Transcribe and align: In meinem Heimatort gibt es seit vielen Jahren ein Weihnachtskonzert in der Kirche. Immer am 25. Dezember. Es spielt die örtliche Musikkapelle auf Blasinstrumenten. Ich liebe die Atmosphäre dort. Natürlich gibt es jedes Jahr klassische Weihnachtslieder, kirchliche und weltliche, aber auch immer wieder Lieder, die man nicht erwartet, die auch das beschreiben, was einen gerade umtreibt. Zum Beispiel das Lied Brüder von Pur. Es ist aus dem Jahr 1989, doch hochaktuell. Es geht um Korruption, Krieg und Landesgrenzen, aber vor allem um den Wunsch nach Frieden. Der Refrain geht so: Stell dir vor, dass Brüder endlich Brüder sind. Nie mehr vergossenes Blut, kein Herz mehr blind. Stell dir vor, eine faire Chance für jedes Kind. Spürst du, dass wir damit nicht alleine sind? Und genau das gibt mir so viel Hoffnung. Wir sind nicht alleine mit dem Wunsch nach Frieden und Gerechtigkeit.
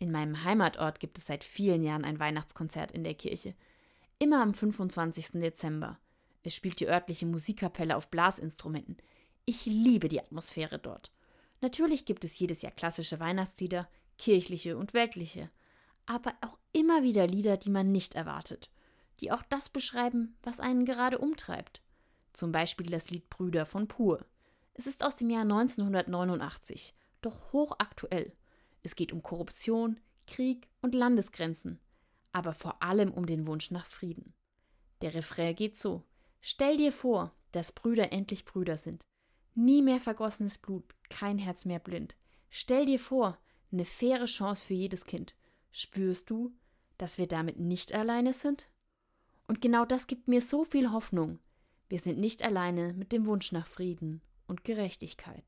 In 0.00 0.10
meinem 0.10 0.44
Heimatort 0.44 0.98
gibt 0.98 1.18
es 1.18 1.26
seit 1.26 1.44
vielen 1.44 1.82
Jahren 1.82 2.06
ein 2.06 2.18
Weihnachtskonzert 2.18 2.90
in 2.90 3.04
der 3.04 3.12
Kirche. 3.12 3.54
Immer 4.18 4.40
am 4.40 4.54
25. 4.54 5.32
Dezember. 5.32 5.98
Es 6.42 6.54
spielt 6.54 6.80
die 6.80 6.88
örtliche 6.88 7.26
Musikkapelle 7.26 7.94
auf 7.94 8.08
Blasinstrumenten. 8.08 8.96
Ich 9.44 9.66
liebe 9.66 10.08
die 10.08 10.18
Atmosphäre 10.18 10.78
dort. 10.78 11.12
Natürlich 11.60 12.06
gibt 12.06 12.24
es 12.24 12.38
jedes 12.38 12.62
Jahr 12.62 12.72
klassische 12.72 13.20
Weihnachtslieder, 13.20 13.90
kirchliche 14.16 14.78
und 14.78 14.94
weltliche, 14.94 15.50
aber 16.06 16.32
auch 16.40 16.56
immer 16.72 17.02
wieder 17.02 17.26
Lieder, 17.26 17.58
die 17.58 17.68
man 17.68 17.92
nicht 17.92 18.14
erwartet, 18.14 18.70
die 19.20 19.30
auch 19.30 19.42
das 19.50 19.68
beschreiben, 19.68 20.34
was 20.42 20.60
einen 20.60 20.86
gerade 20.86 21.18
umtreibt. 21.18 21.82
Zum 22.32 22.52
Beispiel 22.52 22.86
das 22.86 23.10
Lied 23.10 23.28
Brüder 23.28 23.66
von 23.66 23.86
Pur. 23.86 24.24
Es 24.72 24.86
ist 24.86 25.04
aus 25.04 25.16
dem 25.16 25.28
Jahr 25.28 25.42
1989, 25.42 26.94
doch 27.20 27.52
hochaktuell. 27.52 28.32
Es 28.82 28.96
geht 28.96 29.12
um 29.12 29.22
Korruption, 29.22 30.00
Krieg 30.26 30.68
und 30.80 30.94
Landesgrenzen, 30.94 31.80
aber 32.32 32.52
vor 32.52 32.82
allem 32.82 33.12
um 33.12 33.26
den 33.26 33.46
Wunsch 33.46 33.70
nach 33.70 33.86
Frieden. 33.86 34.34
Der 35.02 35.14
Refrain 35.14 35.54
geht 35.54 35.76
so: 35.76 36.04
Stell 36.40 36.76
dir 36.76 36.92
vor, 36.92 37.34
dass 37.52 37.72
Brüder 37.72 38.12
endlich 38.12 38.44
Brüder 38.44 38.76
sind. 38.76 39.04
Nie 39.54 39.82
mehr 39.82 40.00
vergossenes 40.00 40.58
Blut, 40.58 40.94
kein 41.08 41.38
Herz 41.38 41.64
mehr 41.64 41.80
blind. 41.80 42.16
Stell 42.48 42.86
dir 42.86 42.98
vor, 42.98 43.38
eine 43.72 43.84
faire 43.84 44.26
Chance 44.26 44.64
für 44.64 44.74
jedes 44.74 45.04
Kind. 45.04 45.34
Spürst 45.72 46.30
du, 46.30 46.52
dass 46.98 47.18
wir 47.18 47.26
damit 47.26 47.58
nicht 47.58 47.92
alleine 47.92 48.32
sind? 48.32 48.68
Und 49.46 49.60
genau 49.60 49.84
das 49.84 50.06
gibt 50.06 50.28
mir 50.28 50.40
so 50.40 50.64
viel 50.64 50.92
Hoffnung. 50.92 51.38
Wir 51.88 51.98
sind 51.98 52.18
nicht 52.18 52.42
alleine 52.42 52.92
mit 52.92 53.10
dem 53.12 53.26
Wunsch 53.26 53.52
nach 53.52 53.66
Frieden 53.66 54.22
und 54.46 54.64
Gerechtigkeit. 54.64 55.42